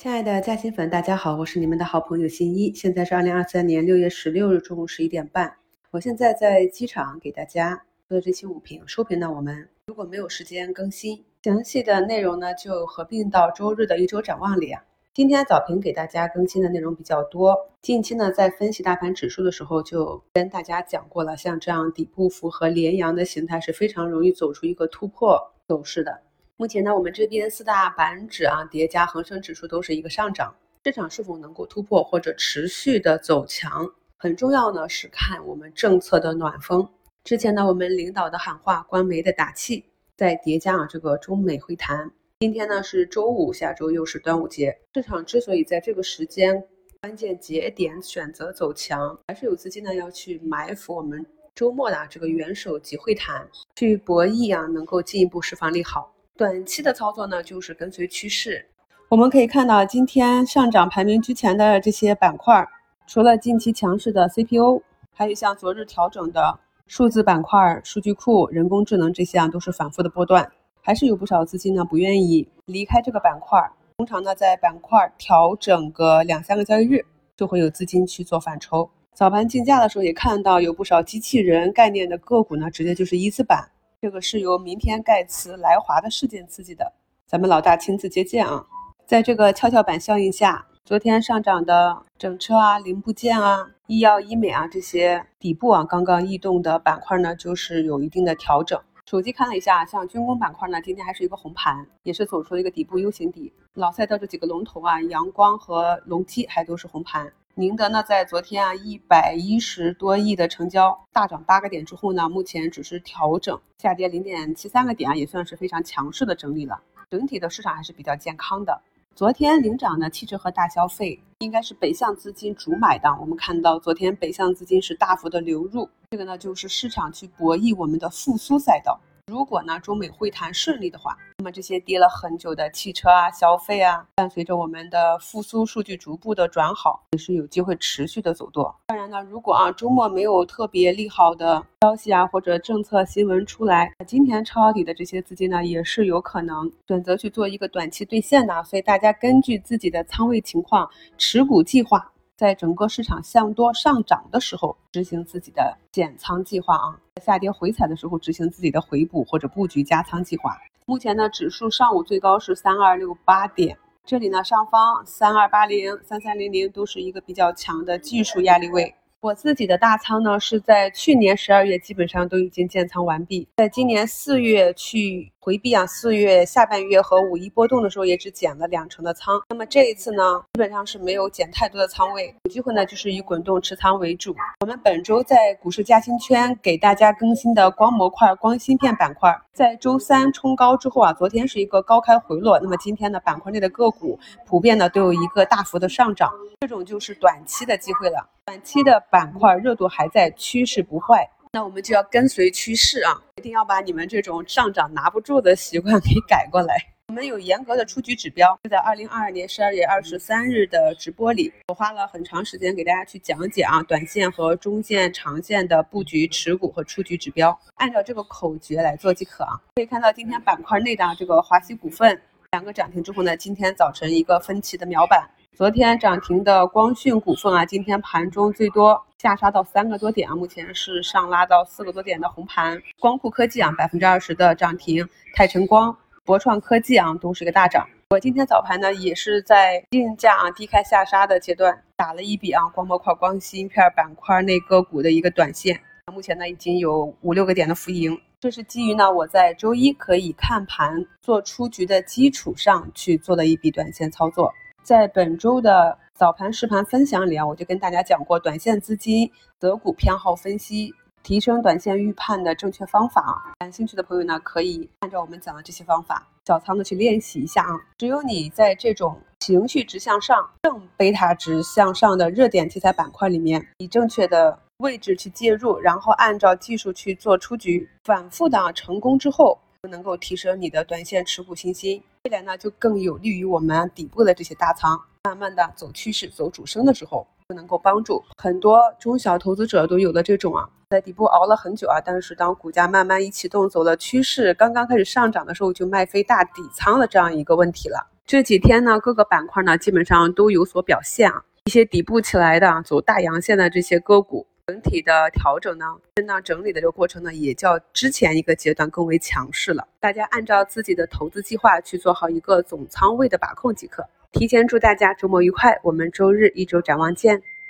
[0.00, 2.72] 亲爱的嘉兴粉，大家好，我是你们的好朋友新一。
[2.72, 5.54] 现在是二零二三年六月十六日中午十一点半，
[5.90, 8.82] 我现在在机场给大家做这期午评。
[8.88, 14.82] 收评呢，我们如果没有时间更新详细的内容呢，就合并到周日的一周展望里啊。
[15.12, 26.22] 今天早评给大家更新的内容比较多，近期呢在分析大盘指数的时候就跟大家讲过了，像这样底部符合连阳的形态是非常容易走出一个突破走势的。
[26.60, 30.54] 目前呢，我们这边四大板指啊，叠加恒生指数都是一个上涨，
[30.84, 36.86] 市场是否能够突破或者持续的走强，很重要呢，是看我们政策的暖风。
[37.24, 39.82] 之前呢，我们领导的喊话，官媒的打气，
[40.18, 46.62] 再叠加啊这个中美会谈，今天呢是周五，下周又是端午节，市场之所以在这个时间
[47.00, 56.14] 关键节点选择走强，还是有资金呢要去埋伏我们周末的这个元首级会谈，去博弈啊，能够进一步释放利好。
[56.40, 58.64] 短期的操作呢，就是跟随趋势。
[59.10, 62.66] 我们可以看到，今天上涨排名居前的这些板块，
[63.06, 64.82] 除了近期强势的 CPU，
[65.12, 70.50] 还有像昨日调整的数字板块、数据库、人工智能这些啊，都是反复的波段。
[70.80, 73.60] 还是有不少资金呢不愿意离开这个板块。
[73.98, 77.04] 通常呢，在板块调整个两三个交易日，
[77.36, 78.88] 就会有资金去做反抽。
[79.12, 83.68] 早盘竞价的时候也看到有不少机器人概念的个股呢，直接就是一字板。
[84.02, 86.90] 这个是由明天盖茨来华的事件刺激的，
[87.26, 88.66] 咱们老大亲自接见啊！
[89.04, 98.80] 在这个跷跷板效应下，昨天上涨的整车啊、零部件啊、医药医美啊这些底部啊刚刚异动的板块呢，就是有一定的调整。
[99.04, 103.52] 手机看了一下，像军工板块呢，今天还是一个红盘，也是走出了一个底部 U 型底。
[103.74, 107.30] 老赛道这几个龙头啊，阳光和隆基还都是红盘。
[107.56, 116.80] 宁德呢，在昨天啊一百一十多亿的成交大涨八个点之后呢，目前只是调整下跌零点七三个点啊，也算是非常强势的整理了。
[117.10, 118.80] 整体的市场还是比较健康的。
[119.16, 128.98] 昨天领涨的汽车和大消费应该是北向资金主买的，我们看到昨天北向资金是大幅的流入，这个呢就是市场去博弈我们的复苏赛道。
[129.30, 131.16] 如果呢中美会谈顺利的话。
[131.38, 138.74] 那么这些跌了很久的汽车啊、消费啊，伴随着我们的复苏数据逐步的转好，也是有机会持续的走多。
[138.88, 148.62] 当然呢，如果啊周末没有特别利好的消息啊或者政策新闻出来，今天抄底的这些资金呢，也是有可能选择去做一个短期兑现的。
[148.64, 160.56] 所以大家根据自己的仓位情况、持股计划，在整个市场向多上涨的时候，执行自己的减仓计划啊；下跌回踩的时候，执行自己的回补或者布局加仓计划。
[160.86, 168.94] 目前呢，指数上午最高是三二六八点，这里呢上方三二八零、三三零零都是一个比较强的技术压力位。
[169.20, 179.40] 我自己的大仓呢，是在去年十二月基本上都已经建仓完毕，在今年四月去回避啊，四月下半月和五一波动的时候也只减了两成的仓。
[179.48, 184.36] 那么这一次呢，基本上是没有减太多的仓位，有机会呢就是以滚动持仓为主。
[184.60, 196.30] 我们本周在股市嘉兴圈给大家更新的光模块、光芯片板块，在周三冲高之后啊，昨天是一个高开回落，那么今天呢，板块内的个股普遍呢都有一个大幅的上涨，
[196.60, 198.28] 这种就是短期的机会了。
[198.44, 203.20] 短期的板块热度还在，趋势不坏，那我们就要跟随趋势啊！
[203.34, 206.76] 一定要把你们这种上涨拿不住的习惯给改过来。
[207.08, 219.60] 我们有严格的出局指标，就在二零二二年十二月二十三日的直播里，我花了很长时间给大家去讲解啊，短线和中线、长线的布局、持股和出局指标，按照这个口诀来做即可啊。
[219.74, 222.22] 可以看到今天板块内的这个华西股份
[222.52, 225.28] 两个涨停之后呢，今天早晨一个分歧的秒板。
[225.60, 232.80] 昨天涨停的光讯股份啊，今天盘中最多下杀到三个多点啊，目前是上拉到四个多点的红盘。
[232.98, 235.94] 光酷科技啊，百分之二十的涨停，泰晨光、
[236.24, 237.86] 博创科技啊，都是一个大涨。
[238.08, 245.78] 我今天早盘呢，也是在竞价啊低开下杀的阶段打了一笔啊，光模块、光芯片板块内个股的一个短线，
[246.10, 248.18] 目前呢已经有五六个点的浮盈。
[248.40, 254.50] 这是基于呢我在周一可以看盘做出局的基础上去做的一笔短线操作。
[254.82, 263.54] 在本周的早盘实盘分享里啊，我就跟大家讲过短线资金择股偏好分析，提升短线预判的正确方法啊。
[263.58, 267.78] 感兴趣的朋友呢，可以按照我们讲的这些方法，小仓的去练习一下啊。
[267.98, 279.58] 只有你在这种情绪值向上、正贝塔值向上的热点题材板块里面，以正确的位置去介入，然后按照技术去做出局，反复的成功之后。
[279.88, 298.06] 能够提升你的短线持股信心，未来呢就更有利于我们底部的这些大仓，慢慢的走趋势、走主升的时候，就能够帮助很多中小投资者都有了这种啊，在底部熬了很久啊，但是当股价慢慢一启动，走了趋势，刚刚开始上涨的时候就卖飞大底仓的这样一个问题了。
[298.26, 305.84] 这几天呢，各个板块呢基本上都有所表现啊，一些底部起来的走大阳线的这些个股，整体的调整呢，
[306.24, 309.88] 那整理的这个过程呢，也较之前一个阶段更为强势了。
[309.98, 314.06] 大家按照自己的投资计划去做好一个总仓位的把控即可。
[314.30, 317.42] 提前祝大家周末愉快，我们周日一周展望见。